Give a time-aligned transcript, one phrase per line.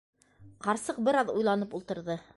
[0.67, 2.21] -Ҡарсыҡ бер аҙ уйланып ултырҙы.